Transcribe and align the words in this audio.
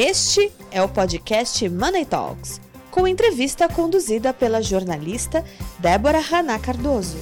Este 0.00 0.52
é 0.70 0.80
o 0.80 0.88
podcast 0.88 1.68
Money 1.68 2.06
Talks, 2.06 2.60
com 2.88 3.04
entrevista 3.08 3.68
conduzida 3.68 4.32
pela 4.32 4.62
jornalista 4.62 5.42
Débora 5.80 6.20
Haná 6.20 6.56
Cardoso. 6.56 7.18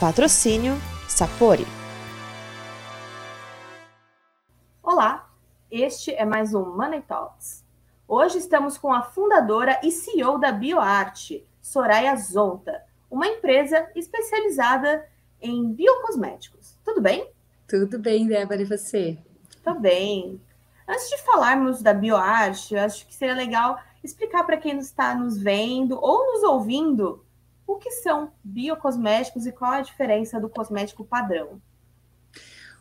Patrocínio 0.00 0.72
Sapori. 1.08 1.64
Olá, 4.82 5.32
este 5.70 6.12
é 6.12 6.24
mais 6.24 6.52
um 6.54 6.74
Money 6.74 7.02
Talks. 7.02 7.64
Hoje 8.08 8.38
estamos 8.38 8.76
com 8.76 8.92
a 8.92 9.02
fundadora 9.02 9.78
e 9.84 9.92
CEO 9.92 10.40
da 10.40 10.50
BioArt, 10.50 11.40
Soraya 11.62 12.16
Zonta, 12.16 12.82
uma 13.08 13.28
empresa 13.28 13.88
especializada 13.94 15.08
em 15.40 15.72
biocosméticos. 15.72 16.76
Tudo 16.84 17.00
bem? 17.00 17.30
Tudo 17.68 17.96
bem, 18.00 18.26
Débora, 18.26 18.60
e 18.60 18.64
você? 18.64 19.16
Tudo 19.62 19.78
bem. 19.78 20.40
Antes 20.86 21.08
de 21.08 21.18
falarmos 21.22 21.80
da 21.80 21.94
bioarte, 21.94 22.76
acho 22.76 23.06
que 23.06 23.14
seria 23.14 23.34
legal 23.34 23.78
explicar 24.02 24.44
para 24.44 24.58
quem 24.58 24.78
está 24.78 25.14
nos 25.14 25.38
vendo 25.38 25.98
ou 26.00 26.32
nos 26.32 26.42
ouvindo 26.42 27.24
o 27.66 27.76
que 27.76 27.90
são 27.90 28.30
biocosméticos 28.42 29.46
e 29.46 29.52
qual 29.52 29.72
a 29.72 29.80
diferença 29.80 30.38
do 30.38 30.48
cosmético 30.48 31.04
padrão. 31.04 31.60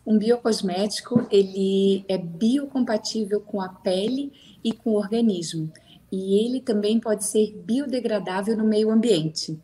Um 0.05 0.17
biocosmético, 0.17 1.26
ele 1.31 2.03
é 2.09 2.17
biocompatível 2.17 3.39
com 3.39 3.62
a 3.62 3.70
pele 3.70 4.34
e 4.62 4.73
com 4.73 4.91
o 4.91 4.98
organismo. 4.98 5.71
E 6.12 6.45
ele 6.45 6.59
também 6.59 6.99
pode 6.99 7.23
ser 7.23 7.55
biodegradável 7.65 8.57
no 8.57 8.65
meio 8.65 8.91
ambiente. 8.91 9.57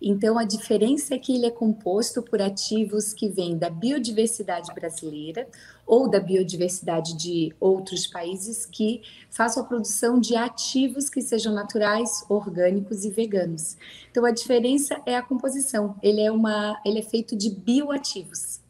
Então, 0.00 0.38
a 0.38 0.44
diferença 0.44 1.14
é 1.14 1.18
que 1.18 1.34
ele 1.34 1.46
é 1.46 1.50
composto 1.50 2.22
por 2.22 2.40
ativos 2.42 3.14
que 3.14 3.28
vêm 3.28 3.56
da 3.56 3.70
biodiversidade 3.70 4.72
brasileira 4.74 5.48
ou 5.86 6.08
da 6.08 6.20
biodiversidade 6.20 7.16
de 7.16 7.54
outros 7.58 8.06
países 8.06 8.66
que 8.66 9.02
façam 9.30 9.62
a 9.62 9.66
produção 9.66 10.20
de 10.20 10.36
ativos 10.36 11.08
que 11.08 11.22
sejam 11.22 11.54
naturais, 11.54 12.24
orgânicos 12.28 13.04
e 13.04 13.10
veganos. 13.10 13.76
Então, 14.10 14.24
a 14.24 14.30
diferença 14.30 15.00
é 15.06 15.16
a 15.16 15.22
composição. 15.22 15.96
Ele 16.02 16.20
é, 16.20 16.30
uma, 16.30 16.78
ele 16.84 16.98
é 16.98 17.02
feito 17.02 17.34
de 17.34 17.50
bioativos. 17.50 18.60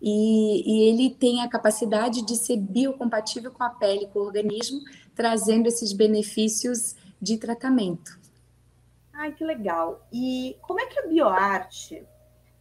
E, 0.00 0.62
e 0.64 0.88
ele 0.88 1.10
tem 1.10 1.42
a 1.42 1.48
capacidade 1.48 2.24
de 2.24 2.36
ser 2.36 2.56
biocompatível 2.56 3.50
com 3.50 3.62
a 3.62 3.70
pele, 3.70 4.06
com 4.06 4.20
o 4.20 4.24
organismo, 4.24 4.80
trazendo 5.14 5.66
esses 5.66 5.92
benefícios 5.92 6.94
de 7.20 7.36
tratamento. 7.36 8.19
Ai, 9.20 9.32
que 9.32 9.44
legal. 9.44 10.00
E 10.10 10.56
como 10.62 10.80
é 10.80 10.86
que 10.86 10.98
a 10.98 11.06
BioArt, 11.06 11.92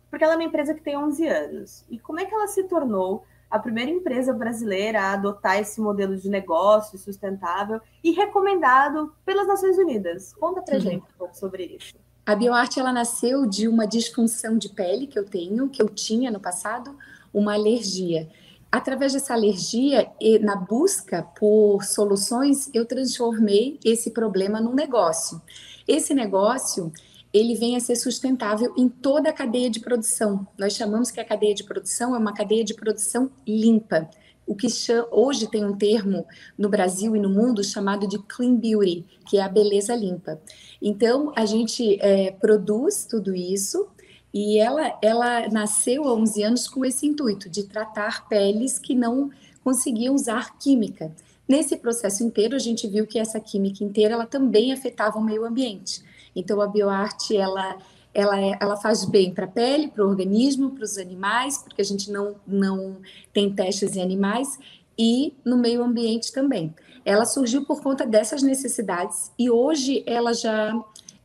porque 0.10 0.26
ela 0.26 0.34
é 0.34 0.36
uma 0.36 0.44
empresa 0.44 0.74
que 0.74 0.82
tem 0.82 0.98
11 0.98 1.26
anos, 1.26 1.86
e 1.90 1.98
como 1.98 2.20
é 2.20 2.26
que 2.26 2.36
ela 2.36 2.48
se 2.48 2.64
tornou 2.64 3.24
a 3.50 3.58
primeira 3.58 3.90
empresa 3.90 4.34
brasileira 4.34 5.02
a 5.02 5.14
adotar 5.14 5.58
esse 5.58 5.80
modelo 5.80 6.18
de 6.18 6.30
negócio 6.30 6.98
sustentável 6.98 7.80
e 8.04 8.12
recomendado 8.12 9.16
pelas 9.26 9.48
Nações 9.48 9.78
Unidas? 9.78 10.34
Conta 10.34 10.62
pra 10.62 10.76
uhum. 10.76 10.82
gente 10.82 11.04
um 11.04 11.18
pouco 11.18 11.38
sobre 11.38 11.78
isso. 11.80 11.96
A 12.26 12.36
BioArt 12.36 12.76
ela 12.76 12.92
nasceu 12.92 13.46
de 13.46 13.66
uma 13.66 13.88
disfunção 13.88 14.58
de 14.58 14.68
pele 14.68 15.08
que 15.08 15.18
eu 15.18 15.24
tenho, 15.24 15.70
que 15.70 15.82
eu 15.82 15.88
tinha 15.88 16.30
no 16.30 16.42
passado, 16.42 16.94
uma 17.34 17.54
alergia. 17.54 18.30
Através 18.70 19.14
dessa 19.14 19.34
alergia 19.34 20.12
e 20.20 20.38
na 20.40 20.58
busca 20.58 21.24
por 21.40 21.86
soluções, 21.86 22.70
eu 22.74 22.86
transformei 22.86 23.80
esse 23.84 24.12
problema 24.12 24.60
num 24.60 24.74
negócio. 24.74 25.42
Esse 25.90 26.14
negócio, 26.14 26.94
ele 27.34 27.56
vem 27.56 27.76
a 27.76 27.80
ser 27.80 27.96
sustentável 27.96 28.72
em 28.78 28.88
toda 28.88 29.32
a 29.32 29.34
cadeia 29.34 29.72
de 29.72 29.80
produção. 29.80 30.48
Nós 30.56 30.74
chamamos 30.74 31.10
que 31.10 31.20
a 31.20 31.26
cadeia 31.26 31.56
de 31.56 31.64
produção 31.64 32.14
é 32.14 32.20
uma 32.20 32.32
cadeia 32.32 32.64
de 32.64 32.76
produção 32.76 33.32
limpa. 33.48 34.08
O 34.46 34.54
que 34.54 34.68
hoje 35.12 35.48
tem 35.48 35.66
um 35.66 35.76
termo 35.76 36.28
no 36.56 36.70
Brasil 36.70 37.16
e 37.16 37.20
no 37.20 37.28
mundo 37.28 37.64
chamado 37.64 38.08
de 38.08 38.20
clean 38.20 38.56
beauty, 38.56 39.04
que 39.28 39.40
é 39.40 39.42
a 39.42 39.50
beleza 39.50 39.96
limpa. 39.96 40.40
Então, 40.80 41.34
a 41.36 41.44
gente 41.44 41.98
é, 42.02 42.32
produz 42.34 43.08
tudo 43.10 43.36
isso 43.36 43.88
e 44.32 44.60
ela, 44.60 44.96
ela 45.02 45.50
nasceu 45.50 46.04
há 46.04 46.14
11 46.14 46.44
anos 46.44 46.68
com 46.68 46.86
esse 46.86 47.08
intuito 47.08 47.50
de 47.50 47.64
tratar 47.64 48.28
peles 48.28 48.78
que 48.78 48.94
não 48.94 49.32
conseguiam 49.64 50.14
usar 50.14 50.56
química. 50.60 51.12
Nesse 51.50 51.78
processo 51.78 52.24
inteiro, 52.24 52.56
a 52.56 52.60
gente 52.60 52.88
viu 52.88 53.08
que 53.08 53.18
essa 53.18 53.40
química 53.40 53.84
inteira 53.84 54.14
ela 54.14 54.28
também 54.28 54.72
afetava 54.72 55.18
o 55.18 55.24
meio 55.24 55.44
ambiente. 55.44 56.04
Então, 56.36 56.62
a 56.62 56.68
bioarte 56.68 57.36
ela, 57.36 57.76
ela, 58.14 58.40
é, 58.40 58.56
ela 58.62 58.78
faz 58.78 59.04
bem 59.04 59.34
para 59.34 59.46
a 59.46 59.48
pele, 59.48 59.88
para 59.88 60.06
o 60.06 60.08
organismo, 60.08 60.70
para 60.70 60.84
os 60.84 61.00
animais, 61.00 61.58
porque 61.58 61.82
a 61.82 61.86
gente 61.86 62.12
não, 62.12 62.36
não 62.46 62.98
tem 63.34 63.52
testes 63.52 63.96
em 63.96 64.04
animais, 64.04 64.60
e 64.96 65.34
no 65.44 65.58
meio 65.58 65.82
ambiente 65.82 66.32
também. 66.32 66.72
Ela 67.04 67.26
surgiu 67.26 67.66
por 67.66 67.82
conta 67.82 68.06
dessas 68.06 68.44
necessidades 68.44 69.32
e 69.40 69.50
hoje 69.50 70.04
ela 70.06 70.34
já 70.34 70.78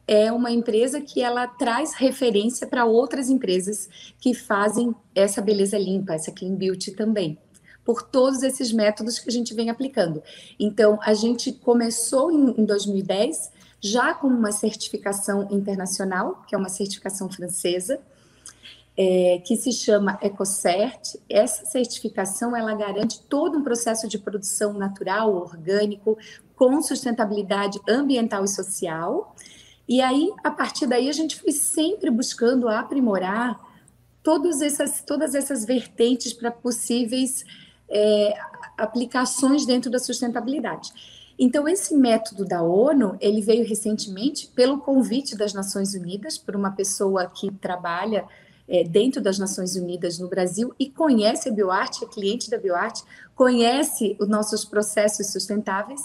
é 0.06 0.32
uma 0.32 0.50
empresa 0.50 1.02
que 1.02 1.20
ela 1.20 1.46
traz 1.46 1.92
referência 1.92 2.66
para 2.66 2.86
outras 2.86 3.28
empresas 3.28 3.88
que 4.20 4.32
fazem 4.32 4.94
essa 5.14 5.42
beleza 5.42 5.76
limpa, 5.76 6.14
essa 6.14 6.30
clean 6.32 6.54
beauty 6.54 6.92
também 6.92 7.36
por 7.84 8.02
todos 8.02 8.42
esses 8.42 8.72
métodos 8.72 9.18
que 9.18 9.28
a 9.28 9.32
gente 9.32 9.54
vem 9.54 9.70
aplicando. 9.70 10.22
Então, 10.58 10.98
a 11.02 11.12
gente 11.14 11.52
começou 11.52 12.32
em, 12.32 12.60
em 12.60 12.64
2010 12.64 13.52
já 13.80 14.14
com 14.14 14.28
uma 14.28 14.50
certificação 14.50 15.46
internacional, 15.50 16.42
que 16.48 16.54
é 16.54 16.58
uma 16.58 16.70
certificação 16.70 17.28
francesa, 17.28 18.00
é, 18.96 19.42
que 19.44 19.56
se 19.56 19.72
chama 19.72 20.18
EcoCert. 20.22 21.18
Essa 21.28 21.66
certificação 21.66 22.56
ela 22.56 22.74
garante 22.74 23.20
todo 23.20 23.58
um 23.58 23.62
processo 23.62 24.08
de 24.08 24.18
produção 24.18 24.72
natural, 24.72 25.34
orgânico, 25.34 26.16
com 26.56 26.80
sustentabilidade 26.80 27.78
ambiental 27.86 28.44
e 28.44 28.48
social. 28.48 29.34
E 29.86 30.00
aí, 30.00 30.32
a 30.42 30.50
partir 30.50 30.86
daí, 30.86 31.10
a 31.10 31.12
gente 31.12 31.38
foi 31.38 31.52
sempre 31.52 32.10
buscando 32.10 32.68
aprimorar 32.68 33.60
todas 34.22 34.62
essas, 34.62 35.02
todas 35.02 35.34
essas 35.34 35.66
vertentes 35.66 36.32
para 36.32 36.50
possíveis 36.50 37.44
é, 37.88 38.34
aplicações 38.76 39.66
dentro 39.66 39.90
da 39.90 39.98
sustentabilidade. 39.98 40.92
Então, 41.38 41.68
esse 41.68 41.94
método 41.96 42.44
da 42.44 42.62
ONU, 42.62 43.16
ele 43.20 43.40
veio 43.40 43.66
recentemente 43.66 44.46
pelo 44.48 44.78
convite 44.78 45.36
das 45.36 45.52
Nações 45.52 45.94
Unidas, 45.94 46.38
por 46.38 46.54
uma 46.54 46.70
pessoa 46.70 47.26
que 47.26 47.50
trabalha 47.50 48.24
é, 48.68 48.84
dentro 48.84 49.20
das 49.20 49.38
Nações 49.38 49.76
Unidas 49.76 50.18
no 50.18 50.28
Brasil 50.28 50.72
e 50.78 50.88
conhece 50.88 51.48
a 51.48 51.52
BioArt, 51.52 52.02
é 52.02 52.06
cliente 52.06 52.48
da 52.48 52.58
BioArt, 52.58 53.02
conhece 53.34 54.16
os 54.20 54.28
nossos 54.28 54.64
processos 54.64 55.32
sustentáveis 55.32 56.00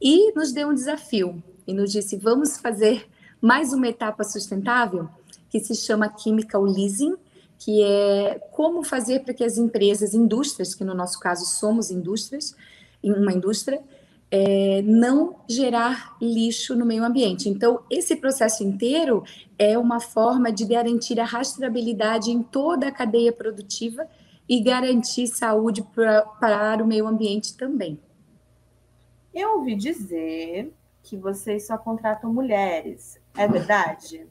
e 0.00 0.32
nos 0.32 0.52
deu 0.52 0.68
um 0.68 0.74
desafio 0.74 1.42
e 1.66 1.72
nos 1.72 1.90
disse, 1.90 2.16
vamos 2.16 2.58
fazer 2.58 3.08
mais 3.40 3.72
uma 3.72 3.88
etapa 3.88 4.22
sustentável 4.22 5.08
que 5.50 5.60
se 5.60 5.74
chama 5.74 6.12
Chemical 6.16 6.62
Leasing, 6.62 7.16
que 7.58 7.82
é 7.82 8.38
como 8.52 8.82
fazer 8.82 9.20
para 9.20 9.34
que 9.34 9.44
as 9.44 9.56
empresas, 9.56 10.14
indústrias, 10.14 10.74
que 10.74 10.84
no 10.84 10.94
nosso 10.94 11.18
caso 11.18 11.46
somos 11.46 11.90
indústrias, 11.90 12.54
uma 13.02 13.32
indústria, 13.32 13.82
é, 14.30 14.82
não 14.82 15.36
gerar 15.48 16.16
lixo 16.20 16.74
no 16.74 16.84
meio 16.84 17.04
ambiente. 17.04 17.48
Então, 17.48 17.82
esse 17.88 18.16
processo 18.16 18.64
inteiro 18.64 19.22
é 19.58 19.78
uma 19.78 20.00
forma 20.00 20.50
de 20.50 20.64
garantir 20.64 21.20
a 21.20 21.24
rastreabilidade 21.24 22.30
em 22.30 22.42
toda 22.42 22.88
a 22.88 22.92
cadeia 22.92 23.32
produtiva 23.32 24.08
e 24.48 24.60
garantir 24.60 25.26
saúde 25.28 25.82
para 25.94 26.82
o 26.82 26.86
meio 26.86 27.06
ambiente 27.06 27.56
também. 27.56 27.98
Eu 29.32 29.58
ouvi 29.58 29.74
dizer 29.74 30.72
que 31.02 31.16
vocês 31.16 31.66
só 31.66 31.76
contratam 31.76 32.32
mulheres. 32.32 33.18
É 33.36 33.46
verdade? 33.46 34.26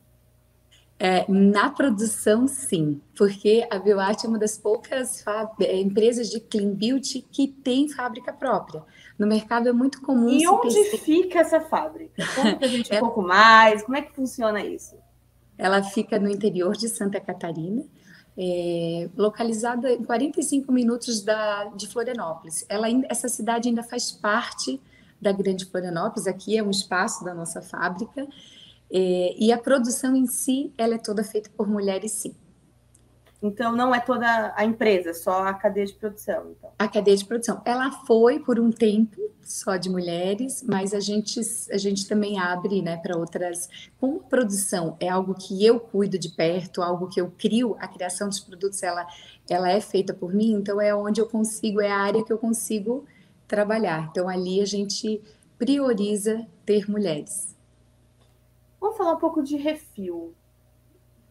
É, 1.06 1.25
na 1.30 1.69
produção, 1.69 2.47
sim, 2.47 3.02
porque 3.14 3.68
a 3.69 3.78
BioArt 3.78 4.24
é 4.24 4.28
uma 4.30 4.40
das 4.40 4.58
poucas 4.58 5.22
é, 5.59 5.78
empresas 5.78 6.30
de 6.30 6.40
clean 6.40 6.69
beauty 6.69 7.28
que 7.29 7.46
tem 7.46 7.90
fábrica 7.90 8.32
própria. 8.32 8.82
No 9.20 9.28
mercado 9.28 9.67
é 9.67 9.73
muito 9.73 10.02
comum. 10.02 10.29
E 10.29 10.47
onde 10.47 10.73
pensar... 10.73 10.97
fica 11.00 11.40
essa 11.40 11.59
fábrica? 11.59 12.23
Conta 12.34 12.66
a 12.66 12.70
gente 12.70 12.88
um 12.94 12.96
é... 12.96 13.00
pouco 13.02 13.22
mais, 13.22 13.84
como 13.84 13.97
é 13.97 14.02
que 14.02 14.16
funciona 14.16 14.64
isso? 14.64 14.96
Ela 15.58 15.84
fica 15.84 16.17
no 16.17 16.29
interior 16.29 16.73
de 16.78 16.88
Santa 16.88 17.20
Catarina, 17.20 17.84
é, 18.38 19.09
localizada 19.17 19.91
em 19.91 20.05
45 20.05 20.72
minutos 20.72 21.22
da, 21.22 21.66
de 21.76 21.85
Florianópolis. 21.85 22.66
Ela, 22.70 22.88
essa 23.09 23.28
cidade 23.28 23.67
ainda 23.67 23.84
faz 23.84 24.09
parte 24.09 24.79
da 25.22 25.34
Grande 25.34 25.66
Florianópolis, 25.66 26.28
aqui 26.28 26.58
é 26.58 26.64
um 26.64 26.70
espaço 26.70 27.26
da 27.26 27.34
nossa 27.34 27.61
fábrica, 27.61 28.26
é, 28.93 29.35
e 29.40 29.51
a 29.51 29.57
produção 29.57 30.16
em 30.16 30.28
si, 30.28 30.72
ela 30.78 30.93
é 30.93 30.97
toda 30.99 31.23
feita 31.23 31.49
por 31.57 31.67
mulheres, 31.67 32.11
sim. 32.11 32.35
Então, 33.41 33.75
não 33.75 33.93
é 33.93 33.99
toda 33.99 34.53
a 34.55 34.63
empresa, 34.63 35.13
só 35.13 35.43
a 35.47 35.53
cadeia 35.53 35.85
de 35.85 35.93
produção. 35.93 36.51
Então. 36.51 36.72
A 36.78 36.87
cadeia 36.87 37.17
de 37.17 37.25
produção. 37.25 37.61
Ela 37.66 37.91
foi 38.05 38.40
por 38.40 38.57
um 38.57 38.72
tempo 38.72 39.19
só 39.41 39.75
de 39.75 39.90
mulheres, 39.90 40.63
mas 40.66 40.93
a 40.93 40.99
gente, 41.01 41.41
a 41.69 41.78
gente 41.78 42.07
também 42.07 42.40
abre 42.40 42.81
né, 42.81 42.95
para 42.97 43.17
outras. 43.17 43.67
Como 43.99 44.22
produção 44.22 44.95
é 44.99 45.09
algo 45.09 45.34
que 45.34 45.66
eu 45.66 45.78
cuido 45.79 46.17
de 46.17 46.29
perto, 46.29 46.81
algo 46.81 47.09
que 47.09 47.19
eu 47.19 47.34
crio, 47.37 47.75
a 47.79 47.87
criação 47.87 48.29
dos 48.29 48.40
produtos 48.40 48.81
ela, 48.81 49.05
ela 49.49 49.69
é 49.69 49.81
feita 49.81 50.13
por 50.13 50.34
mim, 50.34 50.53
então 50.53 50.79
é 50.79 50.95
onde 50.95 51.19
eu 51.19 51.25
consigo, 51.25 51.81
é 51.81 51.91
a 51.91 51.97
área 51.97 52.23
que 52.23 52.31
eu 52.31 52.37
consigo 52.37 53.05
trabalhar. 53.45 54.07
Então, 54.09 54.29
ali 54.29 54.61
a 54.61 54.66
gente 54.66 55.22
prioriza 55.57 56.47
ter 56.66 56.90
mulheres. 56.90 57.53
Vamos 58.84 58.97
falar 58.97 59.14
um 59.14 59.18
pouco 59.18 59.41
de 59.41 59.56
refil. 59.56 60.34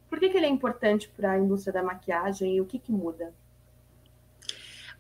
Por 0.09 0.19
que, 0.19 0.31
que 0.31 0.39
ele 0.39 0.47
é 0.47 0.49
importante 0.49 1.07
para 1.15 1.33
a 1.33 1.39
indústria 1.39 1.71
da 1.71 1.83
maquiagem 1.83 2.57
e 2.57 2.63
o 2.63 2.65
que, 2.65 2.79
que 2.79 2.91
muda? 2.91 3.35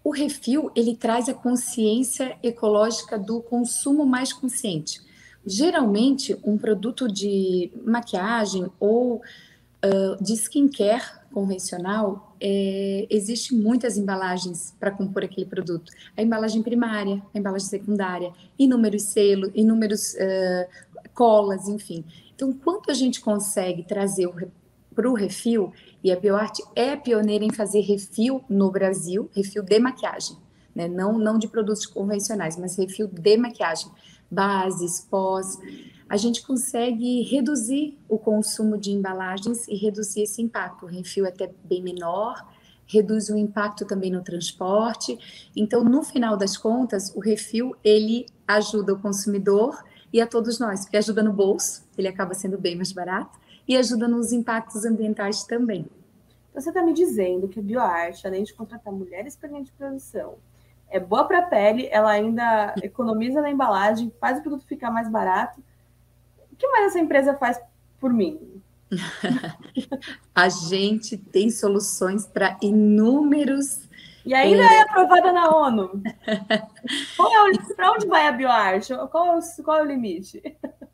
O 0.04 0.10
refil 0.10 0.70
ele 0.76 0.94
traz 0.94 1.30
a 1.30 1.34
consciência 1.34 2.36
ecológica 2.42 3.18
do 3.18 3.40
consumo 3.40 4.04
mais 4.04 4.34
consciente. 4.34 5.00
Geralmente, 5.46 6.38
um 6.44 6.58
produto 6.58 7.08
de 7.08 7.72
maquiagem 7.86 8.70
ou 8.78 9.16
uh, 9.16 10.22
de 10.22 10.34
skincare 10.34 11.22
convencional, 11.32 12.36
é, 12.38 13.06
existe 13.08 13.54
muitas 13.54 13.96
embalagens 13.96 14.76
para 14.78 14.90
compor 14.90 15.24
aquele 15.24 15.46
produto. 15.46 15.90
A 16.14 16.20
embalagem 16.20 16.62
primária, 16.62 17.22
a 17.34 17.38
embalagem 17.38 17.66
secundária, 17.66 18.30
inúmeros 18.58 19.04
selos, 19.04 19.50
inúmeros 19.54 20.12
uh, 20.12 21.08
colas, 21.14 21.66
enfim. 21.66 22.04
Então, 22.42 22.52
quanto 22.52 22.90
a 22.90 22.94
gente 22.94 23.20
consegue 23.20 23.84
trazer 23.84 24.28
para 24.92 25.08
o 25.08 25.14
refil, 25.14 25.72
e 26.02 26.10
a 26.10 26.18
BioArt 26.18 26.58
é 26.74 26.96
pioneira 26.96 27.44
em 27.44 27.52
fazer 27.52 27.82
refil 27.82 28.42
no 28.48 28.68
Brasil, 28.68 29.30
refil 29.32 29.62
de 29.62 29.78
maquiagem, 29.78 30.36
né? 30.74 30.88
não, 30.88 31.16
não 31.16 31.38
de 31.38 31.46
produtos 31.46 31.86
convencionais, 31.86 32.56
mas 32.56 32.76
refil 32.76 33.06
de 33.06 33.36
maquiagem, 33.36 33.92
bases, 34.28 35.06
pós, 35.08 35.56
a 36.08 36.16
gente 36.16 36.44
consegue 36.44 37.22
reduzir 37.22 37.96
o 38.08 38.18
consumo 38.18 38.76
de 38.76 38.90
embalagens 38.90 39.68
e 39.68 39.76
reduzir 39.76 40.22
esse 40.22 40.42
impacto. 40.42 40.86
O 40.86 40.88
refil 40.88 41.24
é 41.24 41.28
até 41.28 41.48
bem 41.62 41.80
menor, 41.80 42.44
reduz 42.86 43.28
o 43.28 43.36
impacto 43.36 43.86
também 43.86 44.10
no 44.10 44.20
transporte. 44.20 45.16
Então, 45.54 45.84
no 45.84 46.02
final 46.02 46.36
das 46.36 46.56
contas, 46.56 47.14
o 47.14 47.20
refil 47.20 47.76
ele 47.84 48.26
ajuda 48.48 48.94
o 48.94 48.98
consumidor 48.98 49.80
e 50.12 50.20
a 50.20 50.26
todos 50.26 50.58
nós, 50.58 50.80
porque 50.80 50.96
ajuda 50.96 51.22
no 51.22 51.32
bolso, 51.32 51.84
ele 51.96 52.08
acaba 52.08 52.34
sendo 52.34 52.58
bem 52.58 52.76
mais 52.76 52.92
barato, 52.92 53.38
e 53.66 53.76
ajuda 53.76 54.06
nos 54.06 54.32
impactos 54.32 54.84
ambientais 54.84 55.44
também. 55.44 55.86
Então, 56.50 56.60
você 56.60 56.68
está 56.68 56.82
me 56.82 56.92
dizendo 56.92 57.48
que 57.48 57.58
a 57.58 57.62
bioarte, 57.62 58.26
além 58.26 58.44
de 58.44 58.52
contratar 58.52 58.92
mulheres 58.92 59.36
para 59.36 59.48
linha 59.48 59.64
de 59.64 59.72
produção, 59.72 60.34
é 60.90 61.00
boa 61.00 61.24
para 61.24 61.38
a 61.38 61.42
pele, 61.42 61.88
ela 61.90 62.10
ainda 62.10 62.74
economiza 62.82 63.40
na 63.40 63.50
embalagem, 63.50 64.12
faz 64.20 64.38
o 64.38 64.42
produto 64.42 64.66
ficar 64.66 64.90
mais 64.90 65.08
barato. 65.08 65.62
O 66.52 66.56
que 66.56 66.68
mais 66.68 66.86
essa 66.86 66.98
empresa 66.98 67.34
faz 67.34 67.58
por 67.98 68.12
mim? 68.12 68.62
a 70.34 70.48
gente 70.50 71.16
tem 71.16 71.48
soluções 71.48 72.26
para 72.26 72.58
inúmeros 72.60 73.81
e 74.24 74.34
ainda 74.34 74.62
é, 74.62 74.80
aprovada 74.82 75.32
na 75.32 75.48
ONU. 75.48 76.02
É 76.84 77.74
Para 77.76 77.92
onde 77.92 78.06
vai 78.06 78.26
a 78.26 78.32
bioarte? 78.32 78.92
Qual, 79.10 79.38
é 79.38 79.62
qual 79.62 79.78
é 79.78 79.82
o 79.82 79.86
limite? 79.86 80.42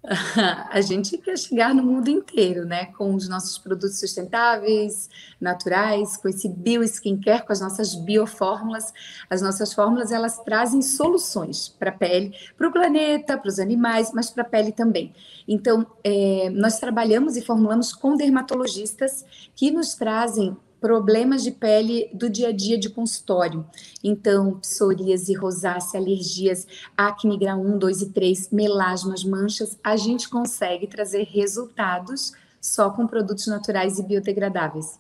a 0.71 0.81
gente 0.81 1.19
quer 1.19 1.37
chegar 1.37 1.75
no 1.75 1.83
mundo 1.83 2.09
inteiro, 2.09 2.65
né? 2.65 2.87
Com 2.87 3.15
os 3.15 3.29
nossos 3.29 3.59
produtos 3.59 4.01
sustentáveis, 4.01 5.09
naturais, 5.41 6.17
com 6.17 6.29
esse 6.29 6.49
bio 6.49 6.83
skincare, 6.83 7.45
com 7.45 7.53
as 7.53 7.61
nossas 7.61 7.95
biofórmulas. 7.95 8.93
As 9.29 9.43
nossas 9.43 9.73
fórmulas, 9.73 10.13
elas 10.13 10.39
trazem 10.39 10.81
soluções 10.81 11.69
para 11.69 11.91
a 11.91 11.95
pele, 11.95 12.35
para 12.57 12.69
o 12.69 12.73
planeta, 12.73 13.37
para 13.37 13.49
os 13.49 13.59
animais, 13.59 14.13
mas 14.13 14.31
para 14.31 14.43
a 14.43 14.47
pele 14.47 14.73
também. 14.73 15.15
Então, 15.47 15.87
é, 16.03 16.51
nós 16.51 16.79
trabalhamos 16.79 17.37
e 17.37 17.43
formulamos 17.43 17.93
com 17.93 18.17
dermatologistas 18.17 19.25
que 19.55 19.71
nos 19.71 19.95
trazem 19.95 20.57
problemas 20.81 21.43
de 21.43 21.51
pele 21.51 22.11
do 22.13 22.31
dia 22.31 22.49
a 22.49 22.53
dia 22.53 22.79
de 22.79 22.89
consultório. 22.89 23.67
Então, 24.03 24.59
psoríase, 24.61 25.35
rosácea, 25.35 26.01
alergias, 26.01 26.67
acne 26.97 27.39
grau 27.39 27.61
1, 27.61 27.79
2 27.79 28.03
e 28.03 28.11
3, 28.11 28.51
melasmas, 28.51 29.25
manchas, 29.25 29.79
a 29.83 29.97
gente 29.97 30.29
consegue 30.29 30.87
trazer 30.87 31.25
resultados 31.25 32.33
só 32.61 32.91
com 32.91 33.07
produtos 33.07 33.47
naturais 33.47 33.99
e 33.99 34.03
biodegradáveis. 34.03 34.99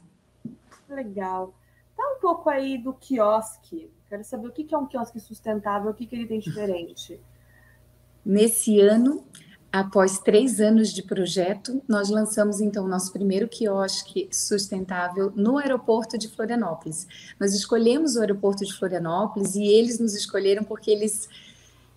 Legal. 0.89 1.55
Tá 1.97 2.03
um 2.17 2.21
pouco 2.21 2.49
aí 2.49 2.79
do 2.79 2.93
quiosque. 2.93 3.91
Quero 4.09 4.25
saber 4.25 4.49
o 4.49 4.53
que 4.53 4.75
é 4.75 4.79
um 4.79 4.87
quiosque 4.87 5.21
sustentável, 5.21 5.91
o 5.91 5.95
que 5.95 6.09
ele 6.13 6.27
tem 6.27 6.41
diferente. 6.41 7.21
Nesse 8.25 8.81
ano, 8.81 9.25
Após 9.71 10.19
três 10.19 10.61
anos 10.61 10.95
de 10.95 11.03
projeto, 11.03 11.83
nós 11.87 12.09
lançamos 12.09 12.59
então 12.59 12.87
o 12.87 12.89
nosso 12.89 13.13
primeiro 13.13 13.47
quiosque 13.47 14.27
sustentável 14.33 15.31
no 15.37 15.59
aeroporto 15.59 16.17
de 16.17 16.27
Florianópolis. 16.27 17.07
Nós 17.39 17.53
escolhemos 17.53 18.17
o 18.17 18.21
aeroporto 18.21 18.65
de 18.65 18.73
Florianópolis 18.73 19.55
e 19.57 19.65
eles 19.65 19.99
nos 19.99 20.15
escolheram 20.15 20.65
porque 20.65 20.91
eles 20.91 21.29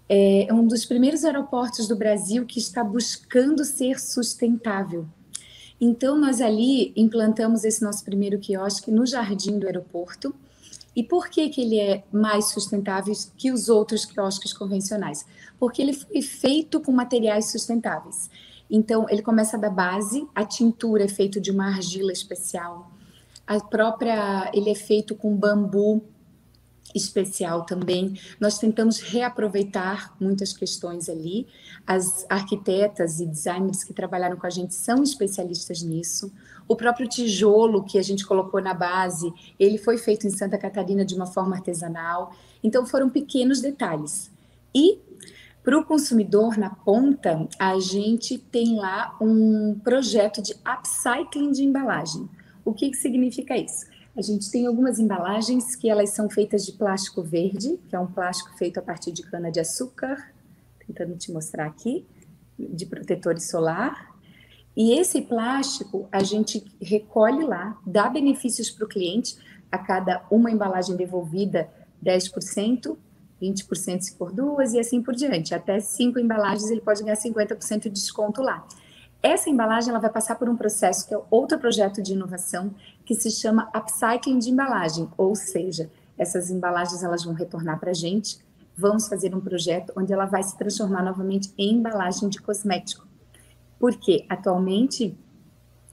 é, 0.10 0.50
é 0.50 0.54
um 0.54 0.68
dos 0.68 0.84
primeiros 0.86 1.24
aeroportos 1.24 1.88
do 1.88 1.96
Brasil 1.96 2.46
que 2.46 2.60
está 2.60 2.84
buscando 2.84 3.64
ser 3.64 3.98
sustentável. 3.98 5.08
Então, 5.80 6.18
nós 6.18 6.42
ali 6.42 6.92
implantamos 6.98 7.64
esse 7.64 7.82
nosso 7.82 8.04
primeiro 8.04 8.38
quiosque 8.38 8.92
no 8.92 9.06
jardim 9.06 9.58
do 9.58 9.66
aeroporto. 9.66 10.36
E 10.96 11.04
por 11.04 11.30
que, 11.30 11.48
que 11.50 11.62
ele 11.62 11.80
é 11.80 12.04
mais 12.12 12.52
sustentável 12.52 13.14
que 13.38 13.52
os 13.52 13.70
outros 13.70 14.06
quiosques 14.06 14.52
convencionais? 14.52 15.26
porque 15.62 15.80
ele 15.80 15.94
foi 15.94 16.24
feito 16.24 16.82
com 16.82 16.92
materiais 16.92 17.52
sustentáveis. 17.52 18.32
Então, 18.68 19.06
ele 19.08 19.22
começa 19.22 19.60
da 19.60 19.70
base, 19.70 20.28
a 20.34 20.44
tintura 20.44 21.04
é 21.04 21.08
feita 21.08 21.40
de 21.40 21.52
uma 21.52 21.68
argila 21.68 22.12
especial, 22.12 22.90
a 23.46 23.60
própria, 23.60 24.50
ele 24.56 24.72
é 24.72 24.76
feito 24.76 25.14
com 25.14 25.36
bambu 25.36 26.04
especial 26.96 27.66
também. 27.66 28.20
Nós 28.40 28.58
tentamos 28.58 29.00
reaproveitar 29.00 30.16
muitas 30.20 30.54
questões 30.54 31.10
ali. 31.10 31.48
As 31.86 32.26
arquitetas 32.30 33.20
e 33.20 33.26
designers 33.26 33.84
que 33.84 33.94
trabalharam 33.94 34.38
com 34.38 34.48
a 34.48 34.50
gente 34.50 34.74
são 34.74 35.04
especialistas 35.04 35.82
nisso. 35.82 36.32
O 36.68 36.76
próprio 36.76 37.08
tijolo 37.08 37.84
que 37.84 37.98
a 37.98 38.02
gente 38.02 38.26
colocou 38.26 38.62
na 38.62 38.74
base, 38.74 39.32
ele 39.60 39.78
foi 39.78 39.98
feito 39.98 40.26
em 40.26 40.30
Santa 40.30 40.58
Catarina 40.58 41.04
de 41.04 41.16
uma 41.16 41.26
forma 41.26 41.56
artesanal. 41.56 42.34
Então 42.64 42.86
foram 42.86 43.10
pequenos 43.10 43.62
detalhes. 43.62 44.32
E 44.74 45.00
para 45.64 45.78
o 45.78 45.86
consumidor, 45.86 46.58
na 46.58 46.72
ponta, 46.72 47.48
a 47.60 47.80
gente 47.80 48.38
tem 48.38 48.78
lá 48.78 49.16
um 49.22 49.80
projeto 49.84 50.42
de 50.42 50.56
upcycling 50.66 51.52
de 51.52 51.64
embalagem. 51.64 52.28
O 52.66 52.74
que, 52.74 52.90
que 52.90 52.98
significa 52.98 53.56
isso? 53.56 53.86
A 54.16 54.22
gente 54.22 54.52
tem 54.52 54.68
algumas 54.68 55.00
embalagens 55.00 55.76
que 55.76 55.90
elas 55.90 56.10
são 56.10 56.30
feitas 56.30 56.66
de 56.66 56.74
plástico 56.74 57.22
verde, 57.22 57.80
que 57.88 57.96
é 57.96 58.00
um 58.00 58.08
plástico 58.08 58.56
feito 58.58 58.78
a 58.78 58.82
partir 58.82 59.12
de 59.12 59.24
cana-de-açúcar, 59.24 60.34
tentando 60.86 61.16
te 61.16 61.32
mostrar 61.32 61.66
aqui, 61.66 62.06
de 62.60 62.86
protetores 62.86 63.50
solar. 63.50 64.14
E 64.76 64.98
esse 65.00 65.22
plástico 65.22 66.10
a 66.12 66.24
gente 66.24 66.64
recolhe 66.82 67.46
lá, 67.46 67.80
dá 67.86 68.10
benefícios 68.10 68.70
para 68.70 68.86
o 68.86 68.90
cliente, 68.90 69.38
a 69.72 69.78
cada 69.78 70.26
uma 70.30 70.52
embalagem 70.52 70.98
devolvida, 70.98 71.70
10%, 72.04 72.98
20% 73.42 74.02
se 74.02 74.18
for 74.18 74.34
duas 74.34 74.74
e 74.74 74.80
assim 74.80 75.02
por 75.02 75.16
diante. 75.16 75.56
Até 75.56 75.80
cinco 75.80 76.20
embalagens 76.20 76.70
ele 76.70 76.82
pode 76.82 77.02
ganhar 77.02 77.16
50% 77.16 77.84
de 77.84 77.90
desconto 77.90 78.42
lá. 78.42 78.68
Essa 79.24 79.50
embalagem 79.50 79.92
ela 79.92 80.00
vai 80.00 80.10
passar 80.10 80.36
por 80.36 80.50
um 80.50 80.56
processo 80.56 81.08
que 81.08 81.14
é 81.14 81.22
outro 81.30 81.60
projeto 81.60 82.02
de 82.02 82.14
inovação 82.14 82.74
que 83.06 83.14
se 83.14 83.30
chama 83.30 83.70
upcycling 83.76 84.40
de 84.40 84.50
embalagem, 84.50 85.08
ou 85.16 85.36
seja, 85.36 85.92
essas 86.18 86.50
embalagens 86.50 87.04
elas 87.04 87.24
vão 87.24 87.34
retornar 87.34 87.80
para 87.80 87.92
a 87.92 87.94
gente. 87.94 88.40
Vamos 88.76 89.08
fazer 89.08 89.36
um 89.36 89.40
projeto 89.42 89.94
onde 89.96 90.12
ela 90.12 90.26
vai 90.26 90.42
se 90.42 90.58
transformar 90.58 91.04
novamente 91.04 91.54
em 91.58 91.76
embalagem 91.76 92.30
de 92.30 92.42
cosmético. 92.42 93.08
Porque 93.80 94.26
atualmente 94.28 95.16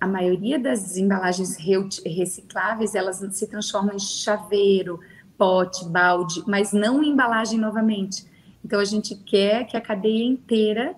a 0.00 0.06
maioria 0.06 0.58
das 0.58 0.96
embalagens 0.96 1.56
recicláveis 1.56 2.94
elas 2.94 3.18
se 3.32 3.46
transformam 3.46 3.94
em 3.94 3.98
chaveiro, 3.98 5.00
pote, 5.36 5.84
balde, 5.86 6.42
mas 6.46 6.72
não 6.72 7.02
embalagem 7.02 7.58
novamente. 7.58 8.26
Então 8.64 8.80
a 8.80 8.84
gente 8.84 9.14
quer 9.14 9.64
que 9.64 9.76
a 9.76 9.80
cadeia 9.80 10.24
inteira 10.24 10.94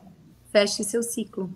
feche 0.52 0.84
seu 0.84 1.02
ciclo. 1.02 1.54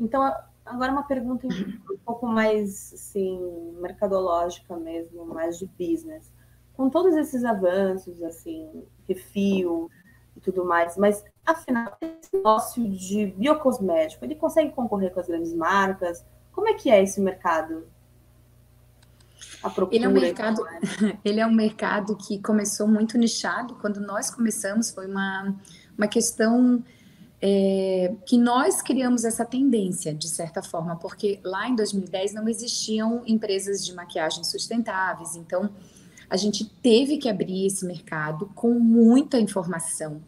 Então, 0.00 0.22
agora 0.64 0.92
uma 0.92 1.02
pergunta 1.02 1.46
um 1.46 1.98
pouco 2.04 2.26
mais 2.26 2.92
assim, 2.94 3.40
mercadológica 3.80 4.76
mesmo, 4.76 5.26
mais 5.26 5.58
de 5.58 5.66
business. 5.78 6.32
Com 6.74 6.88
todos 6.88 7.14
esses 7.14 7.44
avanços, 7.44 8.22
assim, 8.22 8.84
refil, 9.08 9.90
e 10.36 10.40
tudo 10.40 10.64
mais, 10.64 10.96
mas 10.96 11.24
afinal, 11.44 11.96
esse 12.00 12.36
negócio 12.36 12.86
de 12.88 13.26
biocosmético, 13.38 14.24
ele 14.24 14.34
consegue 14.34 14.72
concorrer 14.72 15.12
com 15.12 15.20
as 15.20 15.26
grandes 15.26 15.54
marcas? 15.54 16.24
Como 16.56 16.68
é 16.68 16.72
que 16.72 16.90
é 16.90 17.02
esse 17.02 17.20
mercado? 17.20 17.84
ele 19.92 20.04
é 20.04 20.08
um 20.08 20.12
mercado, 20.12 20.64
ele 21.22 21.38
é 21.38 21.46
um 21.46 21.52
mercado 21.52 22.16
que 22.16 22.38
começou 22.40 22.88
muito 22.88 23.18
nichado. 23.18 23.74
Quando 23.74 24.00
nós 24.00 24.30
começamos, 24.30 24.90
foi 24.90 25.06
uma, 25.06 25.54
uma 25.98 26.08
questão 26.08 26.82
é, 27.42 28.14
que 28.24 28.38
nós 28.38 28.80
criamos 28.80 29.24
essa 29.24 29.44
tendência, 29.44 30.14
de 30.14 30.28
certa 30.28 30.62
forma, 30.62 30.96
porque 30.96 31.40
lá 31.44 31.68
em 31.68 31.76
2010 31.76 32.32
não 32.32 32.48
existiam 32.48 33.22
empresas 33.26 33.84
de 33.84 33.94
maquiagem 33.94 34.42
sustentáveis, 34.42 35.36
então 35.36 35.68
a 36.30 36.38
gente 36.38 36.64
teve 36.64 37.18
que 37.18 37.28
abrir 37.28 37.66
esse 37.66 37.84
mercado 37.84 38.50
com 38.54 38.78
muita 38.78 39.38
informação, 39.38 40.22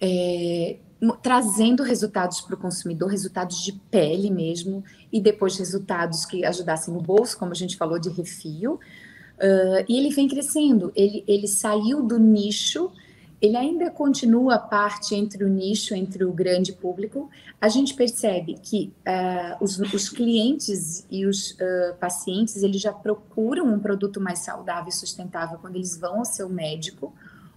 é, 0.00 0.78
trazendo 1.22 1.82
resultados 1.82 2.40
para 2.40 2.54
o 2.54 2.58
consumidor, 2.58 3.10
resultados 3.10 3.62
de 3.62 3.72
pele 3.72 4.30
mesmo, 4.30 4.82
e 5.12 5.20
depois 5.20 5.56
resultados 5.56 6.24
que 6.24 6.44
ajudassem 6.44 6.92
no 6.92 7.00
bolso, 7.00 7.38
como 7.38 7.52
a 7.52 7.54
gente 7.54 7.76
falou, 7.76 7.98
de 7.98 8.08
refil. 8.08 8.74
Uh, 8.74 9.84
e 9.88 9.98
ele 9.98 10.10
vem 10.14 10.26
crescendo, 10.28 10.92
ele, 10.96 11.22
ele 11.26 11.46
saiu 11.46 12.02
do 12.02 12.18
nicho 12.18 12.90
ele 13.40 13.56
ainda 13.56 13.90
continua 13.90 14.58
parte 14.58 15.14
entre 15.14 15.44
o 15.44 15.48
nicho, 15.48 15.94
entre 15.94 16.24
o 16.24 16.32
grande 16.32 16.72
público. 16.72 17.30
A 17.60 17.68
gente 17.68 17.94
percebe 17.94 18.54
que 18.62 18.92
uh, 19.06 19.62
os, 19.62 19.78
os, 19.78 20.08
clientes 20.08 21.06
e 21.10 21.26
os 21.26 21.52
uh, 21.52 21.94
pacientes 22.00 22.62
eles 22.62 22.80
já 22.80 22.92
procuram 22.92 23.66
um 23.66 23.78
produto 23.78 24.20
mais 24.20 24.38
saudável 24.38 24.88
e 24.88 24.92
sustentável 24.92 25.58
quando 25.58 25.76
eles 25.76 25.96
vão 25.96 26.20
ao 26.20 26.24
seu 26.24 26.48
médico, 26.48 27.12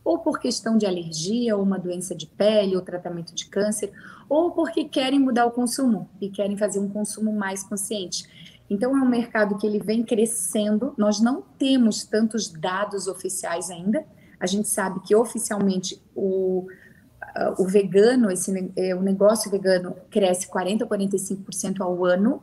ou 0.10 0.20
por 0.20 0.40
questão 0.40 0.78
de 0.78 0.86
alergia, 0.86 1.56
ou 1.56 1.64
uma 1.64 1.78
doença 1.78 2.16
de 2.16 2.26
pele, 2.26 2.76
ou 2.76 2.82
tratamento 2.82 3.34
de 3.36 3.46
câncer, 3.46 3.92
ou 4.28 4.52
porque 4.52 4.86
querem 4.86 5.20
mudar 5.20 5.46
o 5.46 5.52
consumo 5.52 6.10
e 6.20 6.30
querem 6.30 6.58
fazer 6.58 6.80
um 6.80 6.90
consumo 6.90 7.32
mais 7.32 7.64
consciente. 7.64 8.26
Então 8.70 8.96
é 8.98 9.02
um 9.02 9.10
mercado 9.10 9.58
que 9.58 9.66
ele 9.66 9.80
vem 9.80 10.04
crescendo. 10.04 10.94
Nós 10.98 11.20
não 11.20 11.42
temos 11.58 12.04
tantos 12.04 12.50
dados 12.50 13.08
oficiais 13.08 13.70
ainda 13.70 14.06
a 14.40 14.46
gente 14.46 14.70
sabe 14.70 15.02
que 15.02 15.14
oficialmente 15.14 16.02
o, 16.16 16.68
o 17.58 17.68
vegano, 17.68 18.32
esse, 18.32 18.72
é, 18.76 18.96
o 18.96 19.02
negócio 19.02 19.52
vegano 19.52 19.96
cresce 20.10 20.48
40% 20.48 20.84
a 20.84 20.88
45% 20.88 21.82
ao 21.82 22.06
ano, 22.06 22.42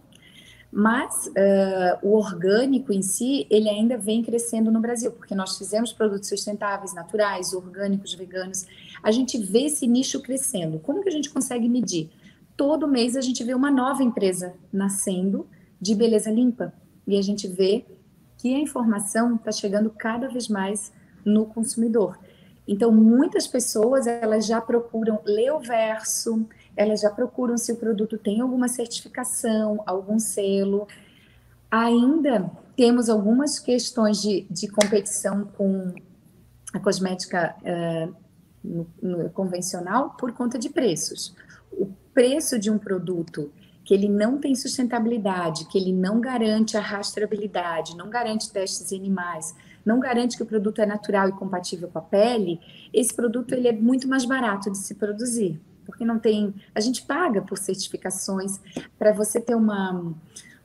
mas 0.78 1.28
uh, 1.28 1.99
o 2.06 2.14
orgânico 2.18 2.92
em 2.92 3.00
si, 3.00 3.47
ele 3.49 3.66
ainda 3.66 3.97
vem 3.97 4.23
crescendo 4.23 4.71
no 4.71 4.78
Brasil, 4.78 5.11
porque 5.11 5.35
nós 5.35 5.56
fizemos 5.56 5.90
produtos 5.90 6.28
sustentáveis, 6.28 6.92
naturais, 6.92 7.54
orgânicos, 7.54 8.12
veganos. 8.12 8.66
A 9.02 9.11
gente 9.11 9.38
vê 9.38 9.61
esse 9.61 9.87
nicho 9.87 10.21
crescendo. 10.21 10.78
Como 10.78 11.02
que 11.02 11.09
a 11.09 11.12
gente 11.12 11.30
consegue 11.30 11.66
medir? 11.66 12.11
Todo 12.59 12.87
mês 12.87 13.16
a 13.16 13.23
gente 13.23 13.42
vê 13.42 13.54
uma 13.54 13.71
nova 13.71 14.02
empresa 14.02 14.52
nascendo 14.71 15.47
de 15.80 15.95
beleza 15.95 16.30
limpa. 16.30 16.75
E 17.06 17.16
a 17.16 17.23
gente 17.23 17.49
vê 17.49 17.87
que 18.37 18.54
a 18.54 18.59
informação 18.59 19.37
está 19.37 19.50
chegando 19.50 19.88
cada 19.88 20.28
vez 20.28 20.47
mais 20.47 20.92
no 21.25 21.47
consumidor. 21.47 22.18
Então, 22.68 22.92
muitas 22.92 23.47
pessoas 23.47 24.06
elas 24.06 24.45
já 24.45 24.61
procuram 24.61 25.21
ler 25.25 25.52
o 25.52 25.59
verso, 25.59 26.47
elas 26.76 27.00
já 27.00 27.11
procuram 27.11 27.56
se 27.56 27.73
o 27.73 27.76
produto 27.76 28.18
tem 28.18 28.40
alguma 28.40 28.68
certificação, 28.68 29.83
algum 29.87 30.18
selo. 30.18 30.87
Ainda 31.71 32.50
temos 32.76 33.09
algumas 33.09 33.59
questões 33.59 34.21
de, 34.21 34.47
de 34.50 34.68
competição 34.68 35.45
com 35.56 35.95
a 36.73 36.78
cosmética 36.78 37.56
uh, 37.62 38.14
no, 38.62 38.87
no 39.02 39.30
convencional 39.30 40.11
por 40.11 40.33
conta 40.33 40.59
de 40.59 40.68
preços. 40.68 41.35
O 41.73 41.87
preço 42.12 42.59
de 42.59 42.71
um 42.71 42.78
produto 42.78 43.50
que 43.87 43.95
ele 43.95 44.09
não 44.09 44.38
tem 44.38 44.54
sustentabilidade, 44.54 45.66
que 45.66 45.78
ele 45.78 45.92
não 45.92 46.21
garante 46.21 46.76
a 46.76 46.80
rastreabilidade, 46.80 47.97
não 47.97 48.11
garante 48.11 48.50
testes 48.50 48.90
em 48.90 48.99
animais, 48.99 49.54
não 49.85 50.00
garante 50.00 50.37
que 50.37 50.42
o 50.42 50.47
produto 50.47 50.80
é 50.80 50.87
natural 50.87 51.28
e 51.28 51.33
compatível 51.33 51.88
com 51.88 52.00
a 52.00 52.02
pele, 52.02 52.61
esse 52.92 53.14
produto 53.14 53.54
ele 53.54 53.68
é 53.68 53.73
muito 53.73 54.09
mais 54.09 54.25
barato 54.25 54.73
de 54.73 54.78
se 54.78 54.97
produzir, 54.97 55.61
porque 55.87 56.05
não 56.05 56.19
tem, 56.19 56.52
a 56.75 56.81
gente 56.81 57.02
paga 57.02 57.40
por 57.40 57.57
certificações 57.57 58.61
para 58.99 59.12
você 59.12 59.40
ter 59.40 59.55
uma 59.55 60.14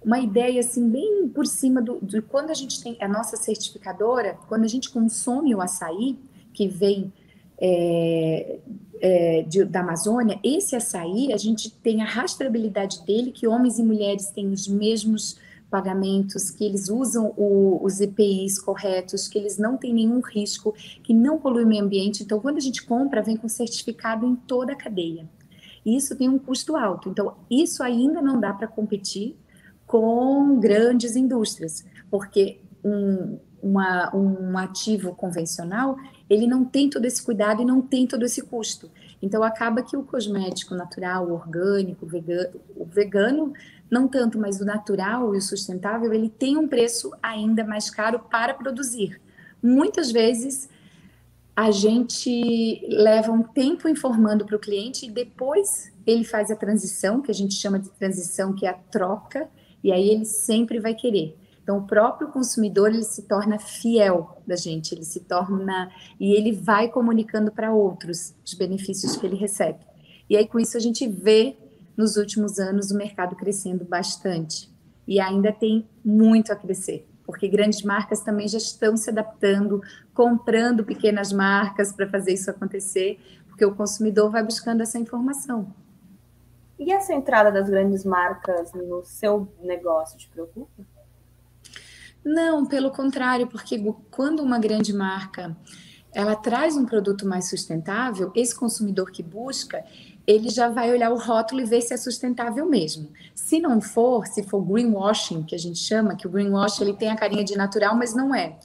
uma 0.04 0.20
ideia 0.20 0.60
assim 0.60 0.90
bem 0.90 1.30
por 1.30 1.46
cima 1.46 1.82
do, 1.82 2.00
de 2.02 2.22
quando 2.22 2.50
a 2.50 2.56
gente 2.56 2.82
tem 2.84 2.98
a 3.00 3.08
nossa 3.08 3.38
certificadora, 3.38 4.36
quando 4.48 4.64
a 4.64 4.68
gente 4.68 4.90
consome 4.90 5.54
o 5.54 5.62
açaí 5.62 6.18
que 6.54 6.68
vem 6.68 7.14
é, 7.60 8.60
é, 9.00 9.44
de, 9.44 9.64
da 9.64 9.82
Amazônia, 9.82 10.40
esse 10.44 10.76
açaí 10.76 11.32
a 11.32 11.38
gente 11.38 11.70
tem 11.70 12.02
a 12.02 12.06
rastreabilidade 12.06 13.06
dele 13.06 13.32
que 13.32 13.48
homens 13.48 13.78
e 13.78 13.84
mulheres 13.84 14.32
têm 14.32 14.52
os 14.52 14.68
mesmos 14.68 15.38
pagamentos, 15.72 16.52
que 16.52 16.66
eles 16.66 16.90
usam 16.90 17.34
o, 17.38 17.80
os 17.82 18.02
EPIs 18.02 18.60
corretos, 18.60 19.30
que 19.30 19.40
eles 19.40 19.58
não 19.58 19.78
têm 19.78 19.94
nenhum 19.94 20.20
risco, 20.20 20.76
que 21.02 21.14
não 21.14 21.40
polui 21.40 21.64
o 21.64 21.68
meio 21.68 21.86
ambiente. 21.86 22.22
Então, 22.22 22.42
quando 22.42 22.58
a 22.58 22.62
gente 22.62 22.84
compra, 22.86 23.24
vem 23.24 23.38
com 23.38 23.48
certificado 23.48 24.28
em 24.28 24.36
toda 24.36 24.74
a 24.74 24.76
cadeia. 24.76 25.28
E 25.86 25.96
isso 25.96 26.16
tem 26.16 26.28
um 26.28 26.38
custo 26.38 26.76
alto. 26.76 27.10
Então, 27.10 27.36
isso 27.50 27.82
ainda 27.82 28.22
não 28.22 28.40
dá 28.40 28.54
para 28.54 28.68
competir 28.68 29.38
com 29.88 30.60
grandes 30.60 31.16
indústrias, 31.16 31.86
porque 32.10 32.60
um, 32.84 33.40
uma, 33.64 34.14
um 34.14 34.58
ativo 34.58 35.16
convencional, 35.16 35.98
ele 36.30 36.48
não 36.48 36.66
tem 36.66 36.90
todo 36.90 37.06
esse 37.06 37.24
cuidado 37.24 37.62
e 37.62 37.66
não 37.66 37.82
tem 37.82 38.06
todo 38.06 38.26
esse 38.26 38.42
custo. 38.42 38.92
Então, 39.22 39.42
acaba 39.42 39.82
que 39.82 39.96
o 39.96 40.04
cosmético 40.04 40.76
natural, 40.76 41.32
orgânico, 41.32 42.06
vegano, 42.06 42.60
o 42.76 42.86
vegano 42.86 43.54
não 43.92 44.08
tanto, 44.08 44.40
mas 44.40 44.62
o 44.62 44.66
natural 44.66 45.36
e 45.36 45.38
o 45.38 45.42
sustentável, 45.42 46.14
ele 46.14 46.30
tem 46.30 46.58
um 46.58 46.68
preço 46.68 47.12
ainda 47.22 47.66
mais 47.66 47.90
caro 47.90 48.20
para 48.20 48.54
produzir. 48.54 49.20
Muitas 49.62 50.10
vezes 50.10 50.70
a 51.54 51.70
gente 51.70 52.82
leva 52.88 53.32
um 53.32 53.44
tempo 53.44 53.90
informando 53.90 54.46
para 54.46 54.56
o 54.56 54.60
cliente 54.60 55.06
e 55.06 55.12
depois 55.12 55.92
ele 56.08 56.24
faz 56.24 56.50
a 56.50 56.56
transição, 56.56 57.22
que 57.22 57.30
a 57.30 57.34
gente 57.34 57.54
chama 57.54 57.78
de 57.78 57.90
transição, 57.90 58.54
que 58.54 58.66
é 58.66 58.70
a 58.70 58.74
troca, 58.74 59.50
e 59.84 59.92
aí 59.92 60.10
ele 60.10 60.26
sempre 60.26 60.80
vai 60.80 60.96
querer. 60.96 61.38
Então, 61.62 61.78
o 61.78 61.86
próprio 61.86 62.30
consumidor 62.30 62.90
ele 62.90 63.04
se 63.04 63.24
torna 63.24 63.60
fiel 63.60 64.42
da 64.48 64.56
gente, 64.56 64.96
ele 64.96 65.06
se 65.06 65.20
torna 65.20 65.92
e 66.20 66.34
ele 66.34 66.52
vai 66.52 66.88
comunicando 66.88 67.52
para 67.52 67.74
outros 67.74 68.34
os 68.44 68.54
benefícios 68.54 69.16
que 69.16 69.26
ele 69.26 69.36
recebe. 69.36 69.80
E 70.30 70.38
aí, 70.38 70.48
com 70.48 70.60
isso, 70.60 70.78
a 70.78 70.80
gente 70.80 71.08
vê 71.08 71.58
nos 71.96 72.16
últimos 72.18 72.60
anos 72.60 72.92
o 72.92 72.98
mercado 72.98 73.36
crescendo 73.36 73.86
bastante 73.86 74.72
e 75.08 75.20
ainda 75.20 75.52
tem 75.52 75.88
muito 76.04 76.52
a 76.52 76.56
crescer, 76.56 77.08
porque 77.26 77.48
grandes 77.48 77.82
marcas 77.82 78.22
também 78.22 78.48
já 78.48 78.58
estão 78.58 78.96
se 78.96 79.10
adaptando, 79.10 79.82
comprando 80.14 80.84
pequenas 80.84 81.32
marcas 81.32 81.92
para 81.92 82.08
fazer 82.08 82.34
isso 82.34 82.50
acontecer, 82.50 83.20
porque 83.48 83.66
o 83.66 83.76
consumidor 83.76 84.30
vai 84.30 84.44
buscando 84.44 84.82
essa 84.82 84.98
informação. 84.98 85.74
E 86.80 86.92
essa 86.92 87.14
entrada 87.14 87.52
das 87.52 87.70
grandes 87.70 88.04
marcas 88.04 88.74
no 88.74 89.04
seu 89.04 89.48
negócio 89.62 90.18
te 90.18 90.28
preocupa? 90.30 90.84
Não, 92.24 92.66
pelo 92.66 92.92
contrário, 92.92 93.48
porque 93.48 93.84
quando 94.10 94.42
uma 94.42 94.60
grande 94.60 94.94
marca 94.94 95.56
ela 96.14 96.36
traz 96.36 96.76
um 96.76 96.86
produto 96.86 97.26
mais 97.26 97.50
sustentável, 97.50 98.32
esse 98.36 98.54
consumidor 98.56 99.12
que 99.12 99.24
busca, 99.24 99.84
ele 100.32 100.50
já 100.50 100.70
vai 100.70 100.92
olhar 100.92 101.12
o 101.12 101.18
rótulo 101.18 101.62
e 101.62 101.66
ver 101.66 101.82
se 101.82 101.94
é 101.94 101.98
sustentável 101.98 102.66
mesmo. 102.66 103.10
Se 103.34 103.60
não 103.60 103.82
for, 103.82 104.26
se 104.28 104.44
for 104.44 104.62
greenwashing, 104.62 105.44
que 105.44 105.56
a 105.56 105.58
gente 105.58 105.80
chama, 105.80 106.16
que 106.16 106.28
o 106.28 106.30
greenwashing 106.30 106.84
ele 106.84 106.94
tem 106.94 107.10
a 107.10 107.16
carinha 107.16 107.44
de 107.44 107.56
natural, 107.56 107.96
mas 107.96 108.14
não 108.14 108.34
é. 108.34 108.58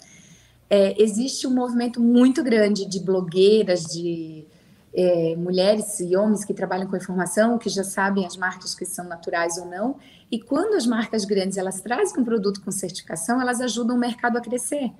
é 0.69 1.01
existe 1.03 1.47
um 1.47 1.55
movimento 1.55 2.01
muito 2.01 2.43
grande 2.43 2.87
de 2.87 3.01
blogueiras, 3.01 3.85
de 3.85 4.47
é, 4.95 5.37
mulheres 5.37 6.01
e 6.01 6.17
homens 6.17 6.45
que 6.45 6.55
trabalham 6.55 6.89
com 6.89 6.97
informação, 6.97 7.59
que 7.59 7.69
já 7.69 7.85
sabem 7.85 8.25
as 8.25 8.37
marcas 8.37 8.75
que 8.75 8.87
são 8.87 9.05
naturais 9.07 9.59
ou 9.59 9.67
não. 9.67 9.97
E 10.31 10.41
quando 10.41 10.75
as 10.75 10.87
marcas 10.87 11.25
grandes 11.25 11.59
elas 11.59 11.81
trazem 11.81 12.21
um 12.21 12.25
produto 12.25 12.63
com 12.63 12.71
certificação, 12.71 13.41
elas 13.41 13.61
ajudam 13.61 13.97
o 13.97 13.99
mercado 13.99 14.39
a 14.39 14.41
crescer. 14.41 14.91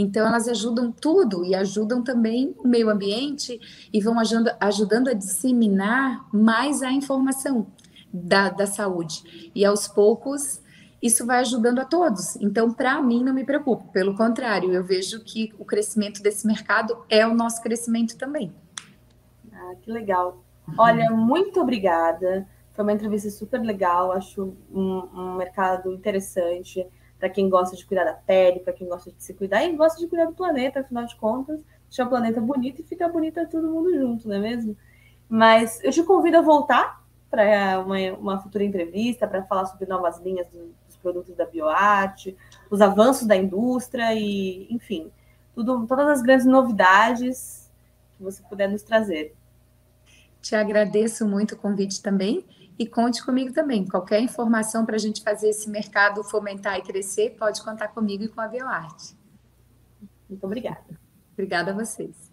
Então, 0.00 0.28
elas 0.28 0.46
ajudam 0.46 0.92
tudo 0.92 1.44
e 1.44 1.56
ajudam 1.56 2.04
também 2.04 2.54
o 2.58 2.68
meio 2.68 2.88
ambiente 2.88 3.58
e 3.92 4.00
vão 4.00 4.16
ajudando, 4.20 4.56
ajudando 4.60 5.08
a 5.08 5.12
disseminar 5.12 6.24
mais 6.32 6.82
a 6.82 6.92
informação 6.92 7.66
da, 8.12 8.48
da 8.48 8.64
saúde. 8.64 9.50
E 9.52 9.64
aos 9.64 9.88
poucos, 9.88 10.62
isso 11.02 11.26
vai 11.26 11.40
ajudando 11.40 11.80
a 11.80 11.84
todos. 11.84 12.36
Então, 12.36 12.72
para 12.72 13.02
mim, 13.02 13.24
não 13.24 13.34
me 13.34 13.44
preocupo. 13.44 13.88
Pelo 13.88 14.14
contrário, 14.14 14.72
eu 14.72 14.84
vejo 14.84 15.18
que 15.24 15.52
o 15.58 15.64
crescimento 15.64 16.22
desse 16.22 16.46
mercado 16.46 16.96
é 17.10 17.26
o 17.26 17.34
nosso 17.34 17.60
crescimento 17.60 18.16
também. 18.16 18.52
Ah, 19.52 19.74
que 19.82 19.90
legal. 19.90 20.44
Olha, 20.78 21.10
muito 21.10 21.60
obrigada. 21.60 22.46
Foi 22.72 22.84
uma 22.84 22.92
entrevista 22.92 23.30
super 23.30 23.60
legal. 23.60 24.12
Acho 24.12 24.54
um, 24.72 25.08
um 25.12 25.34
mercado 25.34 25.92
interessante 25.92 26.86
para 27.18 27.28
quem 27.28 27.48
gosta 27.48 27.76
de 27.76 27.84
cuidar 27.84 28.04
da 28.04 28.12
pele, 28.12 28.60
para 28.60 28.72
quem 28.72 28.88
gosta 28.88 29.10
de 29.10 29.22
se 29.22 29.34
cuidar 29.34 29.64
e 29.64 29.76
gosta 29.76 29.98
de 29.98 30.06
cuidar 30.06 30.26
do 30.26 30.34
planeta, 30.34 30.80
afinal 30.80 31.04
de 31.04 31.16
contas, 31.16 31.60
deixar 31.88 32.06
o 32.06 32.08
planeta 32.08 32.40
bonito 32.40 32.80
e 32.80 32.84
ficar 32.84 33.08
bonito 33.08 33.44
todo 33.48 33.68
mundo 33.68 33.92
junto, 33.98 34.28
não 34.28 34.36
é 34.36 34.38
mesmo? 34.38 34.76
Mas 35.28 35.82
eu 35.82 35.90
te 35.90 36.02
convido 36.02 36.38
a 36.38 36.42
voltar 36.42 37.02
para 37.30 37.80
uma, 37.80 37.98
uma, 38.18 38.38
futura 38.38 38.64
entrevista 38.64 39.26
para 39.26 39.42
falar 39.42 39.66
sobre 39.66 39.86
novas 39.86 40.18
linhas 40.20 40.46
do, 40.48 40.72
dos 40.86 40.96
produtos 40.96 41.34
da 41.34 41.44
bioarte, 41.44 42.36
os 42.70 42.80
avanços 42.80 43.26
da 43.26 43.36
indústria 43.36 44.14
e, 44.14 44.66
enfim, 44.70 45.10
tudo, 45.54 45.86
todas 45.86 46.08
as 46.08 46.22
grandes 46.22 46.46
novidades 46.46 47.70
que 48.16 48.22
você 48.22 48.42
puder 48.48 48.68
nos 48.68 48.82
trazer. 48.82 49.34
Te 50.40 50.54
agradeço 50.54 51.26
muito 51.26 51.54
o 51.54 51.58
convite 51.58 52.00
também 52.00 52.44
e 52.78 52.86
conte 52.86 53.24
comigo 53.24 53.52
também. 53.52 53.86
Qualquer 53.86 54.20
informação 54.20 54.86
para 54.86 54.96
a 54.96 54.98
gente 54.98 55.22
fazer 55.22 55.48
esse 55.48 55.68
mercado 55.68 56.22
fomentar 56.22 56.78
e 56.78 56.82
crescer, 56.82 57.36
pode 57.38 57.62
contar 57.62 57.88
comigo 57.88 58.22
e 58.24 58.28
com 58.28 58.40
a 58.40 58.46
BioArte. 58.46 59.16
Muito 60.28 60.44
obrigada. 60.44 60.98
Obrigada 61.32 61.72
a 61.72 61.74
vocês. 61.74 62.30